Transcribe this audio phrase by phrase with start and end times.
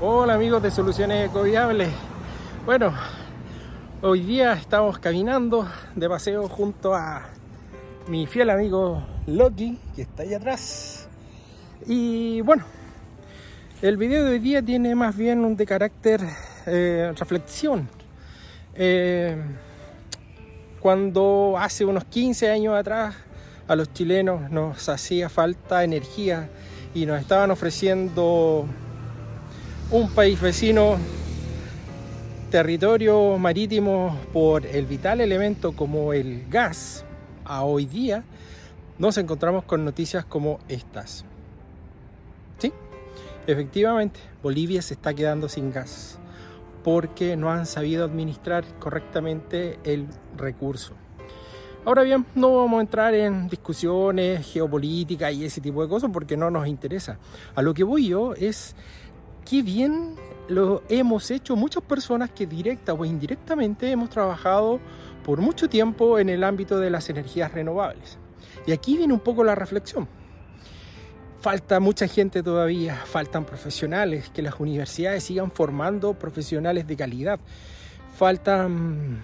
[0.00, 1.88] Hola amigos de Soluciones Ecoviables.
[2.64, 2.94] Bueno,
[4.00, 7.26] hoy día estamos caminando de paseo junto a
[8.06, 11.08] mi fiel amigo Loki, que está ahí atrás.
[11.84, 12.62] Y bueno,
[13.82, 16.20] el video de hoy día tiene más bien un de carácter
[16.66, 17.88] eh, reflexión.
[18.76, 19.36] Eh,
[20.78, 23.16] cuando hace unos 15 años atrás
[23.66, 26.48] a los chilenos nos hacía falta energía
[26.94, 28.64] y nos estaban ofreciendo
[29.90, 30.98] un país vecino,
[32.50, 37.06] territorio marítimo por el vital elemento como el gas,
[37.44, 38.22] a hoy día
[38.98, 41.24] nos encontramos con noticias como estas.
[42.58, 42.70] Sí,
[43.46, 46.18] efectivamente, Bolivia se está quedando sin gas
[46.84, 50.92] porque no han sabido administrar correctamente el recurso.
[51.86, 56.36] Ahora bien, no vamos a entrar en discusiones geopolíticas y ese tipo de cosas porque
[56.36, 57.18] no nos interesa.
[57.54, 58.76] A lo que voy yo es
[59.48, 60.14] qué bien
[60.48, 64.78] lo hemos hecho muchas personas que directa o indirectamente hemos trabajado
[65.24, 68.18] por mucho tiempo en el ámbito de las energías renovables.
[68.66, 70.08] Y aquí viene un poco la reflexión.
[71.40, 77.40] Falta mucha gente todavía, faltan profesionales, que las universidades sigan formando profesionales de calidad.
[78.16, 79.22] Faltan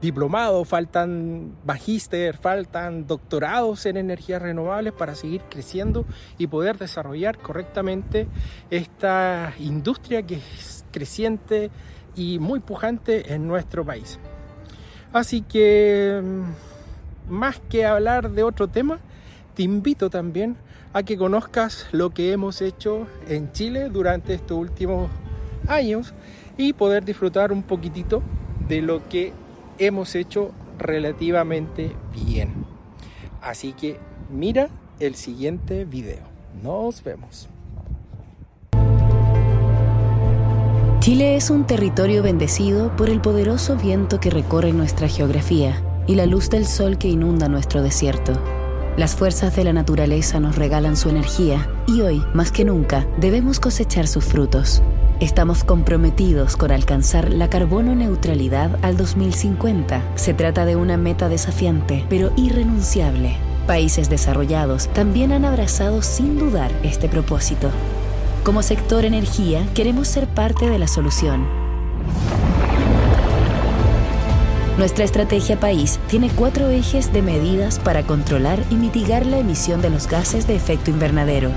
[0.00, 6.04] diplomados, faltan magíster, faltan doctorados en energías renovables para seguir creciendo
[6.38, 8.26] y poder desarrollar correctamente
[8.70, 11.70] esta industria que es creciente
[12.16, 14.18] y muy pujante en nuestro país.
[15.12, 18.98] Así que, mm, más que hablar de otro tema,
[19.54, 20.56] te invito también
[20.92, 25.10] a que conozcas lo que hemos hecho en Chile durante estos últimos
[25.66, 26.14] años
[26.56, 28.22] y poder disfrutar un poquitito
[28.68, 29.32] de lo que
[29.78, 31.92] hemos hecho relativamente
[32.26, 32.64] bien.
[33.40, 33.98] Así que
[34.30, 34.68] mira
[35.00, 36.22] el siguiente video.
[36.62, 37.48] Nos vemos.
[41.00, 46.24] Chile es un territorio bendecido por el poderoso viento que recorre nuestra geografía y la
[46.24, 48.32] luz del sol que inunda nuestro desierto.
[48.96, 53.60] Las fuerzas de la naturaleza nos regalan su energía y hoy, más que nunca, debemos
[53.60, 54.82] cosechar sus frutos.
[55.20, 60.02] Estamos comprometidos con alcanzar la carbono neutralidad al 2050.
[60.16, 63.36] Se trata de una meta desafiante, pero irrenunciable.
[63.68, 67.70] Países desarrollados también han abrazado sin dudar este propósito.
[68.42, 71.46] Como sector energía, queremos ser parte de la solución.
[74.78, 79.90] Nuestra estrategia país tiene cuatro ejes de medidas para controlar y mitigar la emisión de
[79.90, 81.52] los gases de efecto invernadero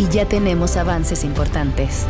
[0.00, 2.06] y ya tenemos avances importantes.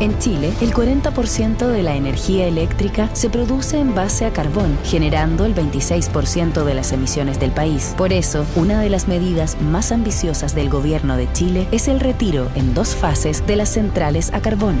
[0.00, 5.46] En Chile, el 40% de la energía eléctrica se produce en base a carbón, generando
[5.46, 7.94] el 26% de las emisiones del país.
[7.96, 12.50] Por eso, una de las medidas más ambiciosas del gobierno de Chile es el retiro
[12.54, 14.76] en dos fases de las centrales a carbón.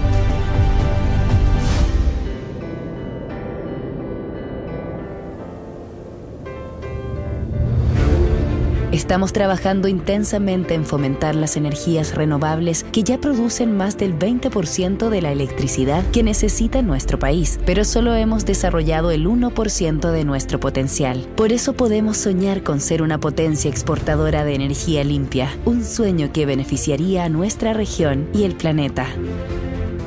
[8.94, 15.20] Estamos trabajando intensamente en fomentar las energías renovables que ya producen más del 20% de
[15.20, 21.26] la electricidad que necesita nuestro país, pero solo hemos desarrollado el 1% de nuestro potencial.
[21.34, 26.46] Por eso podemos soñar con ser una potencia exportadora de energía limpia, un sueño que
[26.46, 29.08] beneficiaría a nuestra región y el planeta.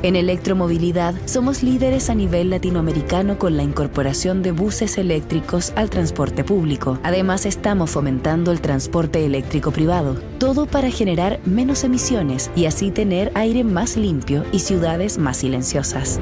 [0.03, 6.43] En electromovilidad somos líderes a nivel latinoamericano con la incorporación de buses eléctricos al transporte
[6.43, 6.99] público.
[7.01, 13.31] Además estamos fomentando el transporte eléctrico privado, todo para generar menos emisiones y así tener
[13.33, 16.19] aire más limpio y ciudades más silenciosas.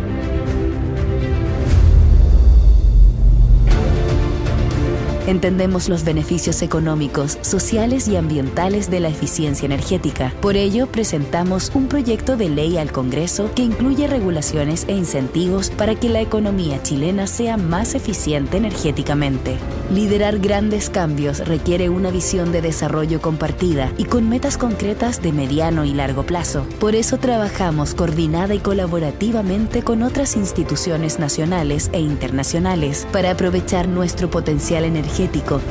[5.27, 10.31] Entendemos los beneficios económicos, sociales y ambientales de la eficiencia energética.
[10.39, 15.95] Por ello, presentamos un proyecto de ley al Congreso que incluye regulaciones e incentivos para
[15.95, 19.57] que la economía chilena sea más eficiente energéticamente.
[19.91, 25.85] Liderar grandes cambios requiere una visión de desarrollo compartida y con metas concretas de mediano
[25.85, 26.67] y largo plazo.
[26.79, 34.29] Por eso trabajamos coordinada y colaborativamente con otras instituciones nacionales e internacionales para aprovechar nuestro
[34.29, 35.14] potencial energético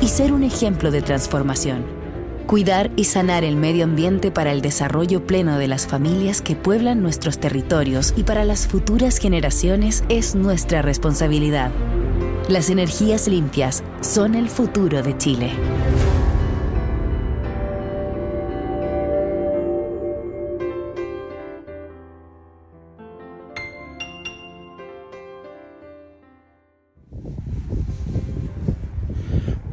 [0.01, 1.85] y ser un ejemplo de transformación.
[2.47, 7.03] Cuidar y sanar el medio ambiente para el desarrollo pleno de las familias que pueblan
[7.03, 11.69] nuestros territorios y para las futuras generaciones es nuestra responsabilidad.
[12.49, 15.51] Las energías limpias son el futuro de Chile.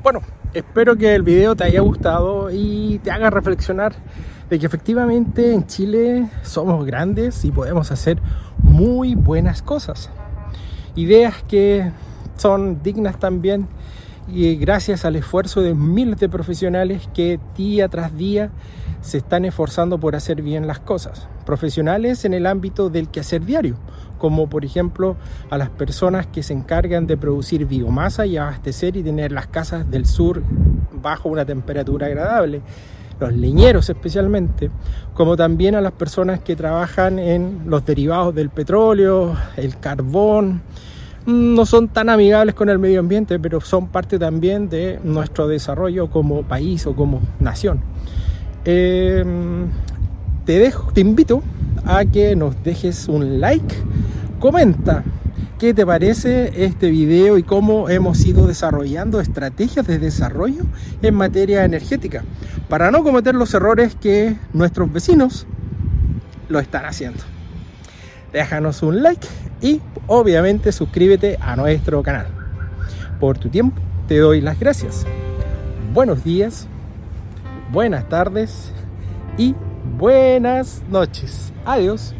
[0.02, 0.20] Bueno,
[0.52, 3.94] espero que el video te haya gustado y te haga reflexionar
[4.50, 8.18] de que efectivamente en Chile somos grandes y podemos hacer
[8.58, 10.10] muy buenas cosas.
[10.96, 11.92] Ideas que
[12.36, 13.68] son dignas también
[14.26, 18.50] y gracias al esfuerzo de miles de profesionales que día tras día
[19.02, 21.28] se están esforzando por hacer bien las cosas.
[21.44, 23.76] Profesionales en el ámbito del quehacer diario,
[24.18, 25.16] como por ejemplo
[25.50, 29.90] a las personas que se encargan de producir biomasa y abastecer y tener las casas
[29.90, 30.42] del sur
[31.02, 32.62] bajo una temperatura agradable,
[33.20, 34.70] los leñeros especialmente,
[35.14, 40.62] como también a las personas que trabajan en los derivados del petróleo, el carbón,
[41.26, 46.10] no son tan amigables con el medio ambiente, pero son parte también de nuestro desarrollo
[46.10, 47.80] como país o como nación.
[48.64, 49.68] Em,
[50.44, 51.42] te, dejo, te invito
[51.84, 53.74] a que nos dejes un like,
[54.38, 55.02] comenta
[55.58, 60.64] qué te parece este video y cómo hemos ido desarrollando estrategias de desarrollo
[61.02, 62.24] en materia energética
[62.68, 65.46] para no cometer los errores que nuestros vecinos
[66.48, 67.20] lo están haciendo.
[68.32, 69.26] Déjanos un like
[69.60, 72.26] y obviamente suscríbete a nuestro canal.
[73.20, 75.04] Por tu tiempo te doy las gracias.
[75.92, 76.66] Buenos días,
[77.72, 78.70] buenas tardes
[79.38, 79.54] y
[79.96, 81.52] buenas noches.
[81.64, 82.14] Adiós.